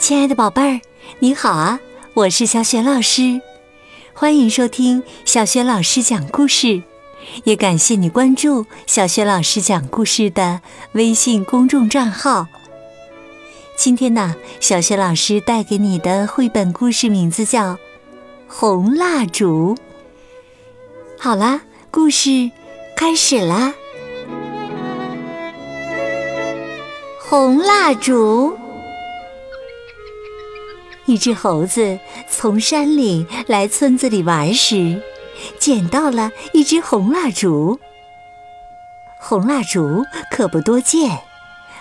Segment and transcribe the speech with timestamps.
[0.00, 0.80] 亲爱的宝贝儿，
[1.18, 1.78] 你好啊！
[2.14, 3.38] 我是小雪老师，
[4.14, 6.82] 欢迎收听小雪老师讲故事，
[7.44, 12.46] 也感谢你关注小雪老师讲故事的微信公众账号。
[13.76, 17.74] 今天呢，小雪老师带给你的绘本故事名字叫
[18.48, 19.74] 《红蜡烛》。
[21.18, 21.60] 好啦，
[21.90, 22.50] 故事
[22.96, 23.74] 开始啦！
[27.18, 28.56] 红蜡烛。
[31.10, 31.98] 一只猴子
[32.28, 35.02] 从山里来村子里玩时，
[35.58, 37.80] 捡到了一支红蜡烛。
[39.18, 41.18] 红蜡烛可不多见，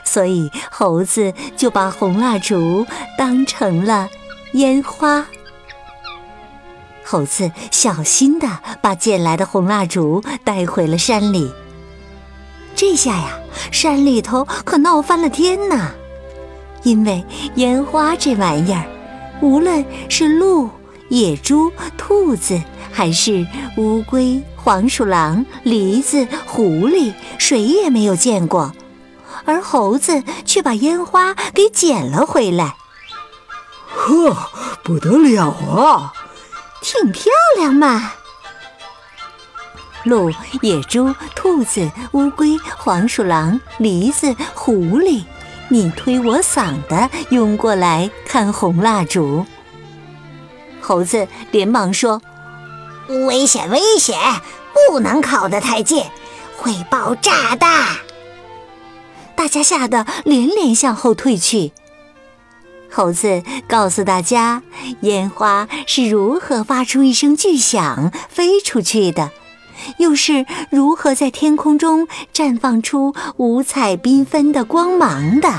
[0.03, 2.88] 所以猴子就把红蜡烛
[3.19, 4.09] 当成了
[4.53, 5.27] 烟花。
[7.05, 8.47] 猴子小心地
[8.81, 11.53] 把捡来的红蜡烛带回了山里。
[12.75, 13.39] 这下呀，
[13.71, 15.91] 山里头可闹翻了天呐！
[16.81, 17.23] 因为
[17.57, 18.83] 烟花这玩意儿。
[19.41, 20.69] 无论是鹿、
[21.07, 28.73] 野猪、兔子，还是乌龟、黄鼠狼、狸子、狐狸，谁也没有见过，
[29.45, 32.75] 而猴子却把烟花给捡了回来。
[33.87, 34.35] 呵，
[34.83, 36.13] 不得了啊！
[36.81, 38.13] 挺漂亮嘛！
[40.03, 45.23] 鹿、野猪、兔子、乌龟、黄鼠狼、狸子、狐狸。
[45.72, 49.45] 你推我搡的拥过来看红蜡烛，
[50.81, 52.22] 猴子连忙说
[53.28, 54.17] ：“危险，危险，
[54.90, 56.03] 不能靠得太近，
[56.58, 57.67] 会爆炸的。”
[59.38, 61.72] 大家吓得连连向后退去。
[62.92, 64.64] 猴子告诉大家，
[65.02, 69.30] 烟花是如何发出一声巨响飞出去的。
[69.97, 75.49] 又是如何在天空中绽放出五彩缤纷的光芒的？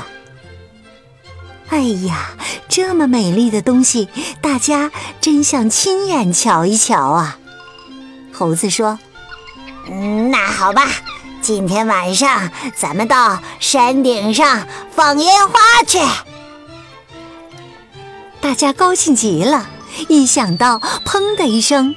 [1.69, 2.31] 哎呀，
[2.67, 4.09] 这么美丽的东西，
[4.41, 7.37] 大家真想亲眼瞧一瞧啊！
[8.33, 8.99] 猴子说
[9.89, 10.85] ：“嗯那好吧，
[11.41, 15.99] 今天晚上咱们到山顶上放烟花去。”
[18.41, 19.69] 大家高兴极了，
[20.09, 21.95] 一想到“砰”的一声。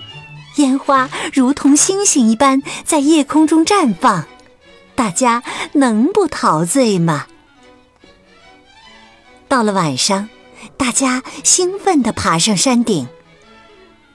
[0.56, 4.24] 烟花如同星星一般在夜空中绽放，
[4.94, 5.42] 大家
[5.72, 7.26] 能不陶醉吗？
[9.48, 10.28] 到了晚上，
[10.76, 13.08] 大家兴奋地爬上山顶。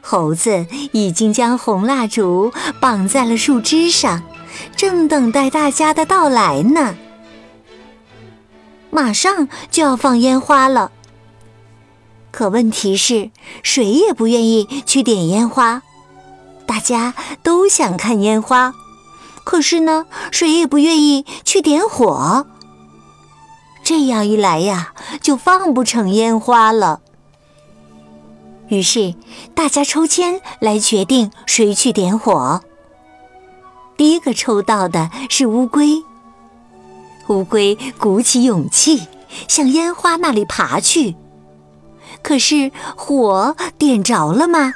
[0.01, 4.23] 猴子已经将红蜡烛绑在了树枝上，
[4.75, 6.95] 正等待大家的到来呢。
[8.89, 10.91] 马上就要放烟花了，
[12.31, 13.29] 可问题是，
[13.61, 15.83] 谁也不愿意去点烟花。
[16.69, 18.75] 大家都想看烟花，
[19.43, 22.45] 可是呢，谁也不愿意去点火。
[23.83, 27.01] 这样一来呀，就放不成烟花了。
[28.67, 29.15] 于是
[29.55, 32.61] 大家抽签来决定谁去点火。
[33.97, 36.03] 第一个抽到的是乌龟。
[37.29, 39.07] 乌龟鼓起勇气
[39.47, 41.15] 向烟花那里爬去，
[42.21, 44.73] 可是火点着了吗？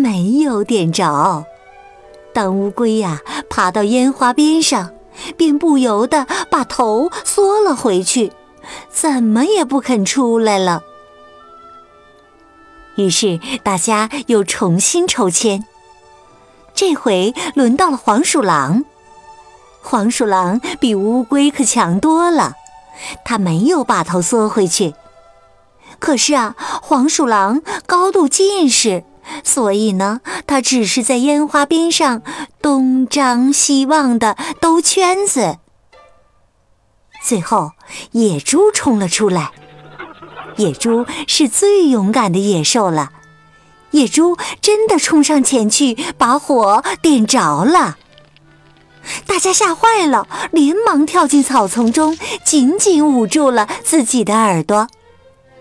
[0.00, 1.44] 没有点着。
[2.32, 4.90] 当乌龟呀爬到烟花边上，
[5.36, 8.32] 便不由得把头缩了回去，
[8.88, 10.82] 怎么也不肯出来了。
[12.96, 15.64] 于是大家又重新抽签，
[16.74, 18.84] 这回轮到了黄鼠狼。
[19.82, 22.54] 黄鼠狼比乌龟可强多了，
[23.24, 24.94] 它没有把头缩回去。
[25.98, 29.04] 可是啊，黄鼠狼高度近视。
[29.44, 32.22] 所以呢，他只是在烟花边上
[32.60, 35.58] 东张西望的兜圈子。
[37.22, 37.72] 最后，
[38.12, 39.50] 野猪冲了出来。
[40.56, 43.10] 野猪是最勇敢的野兽了。
[43.92, 47.98] 野猪真的冲上前去，把火点着了。
[49.26, 54.88] 大家吓坏了，连忙跳进草丛中，紧紧捂住了自己的耳朵。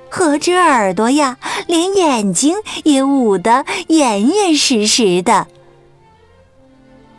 [0.09, 5.47] 何止耳朵呀，连眼睛也捂得严严实实的。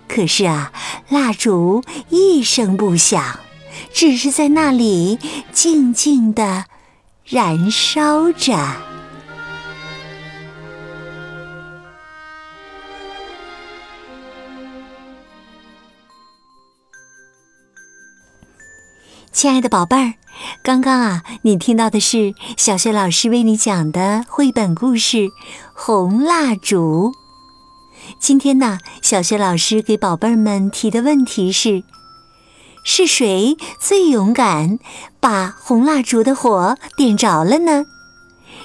[0.08, 0.72] 可是啊，
[1.08, 3.38] 蜡烛一声不响，
[3.92, 5.18] 只是在那里
[5.52, 6.64] 静静的
[7.24, 8.56] 燃烧着。
[19.32, 20.14] 亲爱的宝贝儿。
[20.62, 25.16] 刚刚啊，你听到的是小雪老师为你讲的绘本故事
[25.74, 27.12] 《红蜡烛》。
[28.18, 31.84] 今天呢，小雪老师给宝贝儿们提的问题是：
[32.84, 34.78] 是谁最勇敢，
[35.20, 37.84] 把红蜡烛的火点着了呢？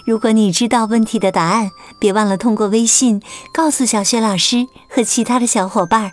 [0.06, 3.22] 如果你知道问题的答案，别忘了通过微信
[3.54, 6.12] 告诉小雪老师和其他的小伙伴。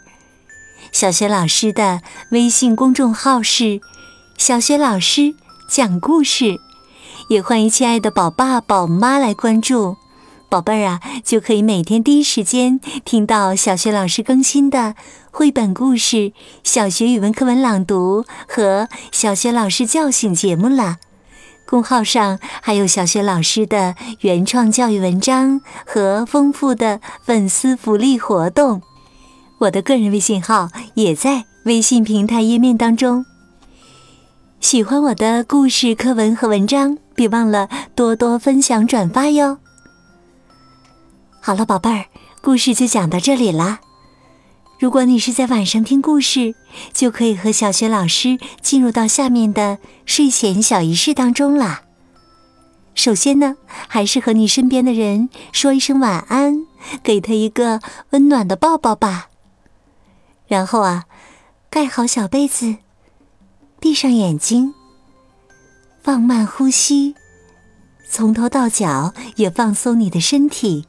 [0.90, 3.80] 小雪老师的微信公众号是
[4.36, 5.34] “小雪老师
[5.72, 6.60] 讲故事”，
[7.28, 9.96] 也欢迎亲爱的宝爸宝妈来关注。
[10.50, 14.94] 宝贝儿啊，就可以每天第一时间听到小学老师更新的
[15.30, 20.98] 绘本故事、小学语文课文朗读和小学老师叫醒节目了。
[21.66, 28.82] 公号上还有小学老师的原创教育文章和丰富的粉丝福利活动。
[29.56, 33.24] 我的个人微信号也在微信平台页面当中。
[34.62, 39.58] 喜欢我的故事、课文和文章，别忘了多多分享、转发哟。
[41.40, 42.06] 好了，宝贝儿，
[42.40, 43.80] 故事就讲到这里啦。
[44.78, 46.54] 如果你是在晚上听故事，
[46.92, 51.82] 就可以和小学老师进入到下面的睡前小仪式当中啦。
[52.94, 53.56] 首先呢，
[53.88, 56.64] 还是和你身边的人说一声晚安，
[57.02, 57.80] 给他一个
[58.10, 59.26] 温暖的抱抱吧。
[60.46, 61.06] 然后啊，
[61.68, 62.76] 盖好小被子，
[63.82, 64.72] 闭上眼睛，
[66.04, 67.16] 放慢呼吸，
[68.08, 70.86] 从头到脚也放松你的身体。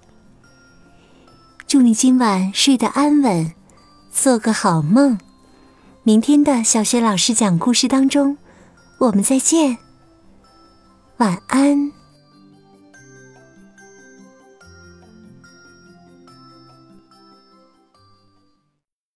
[1.66, 3.52] 祝你今晚睡得安稳，
[4.12, 5.18] 做个好梦。
[6.04, 8.38] 明天的小学老师讲故事当中，
[9.00, 9.80] 我们再见。
[11.18, 12.03] 晚安。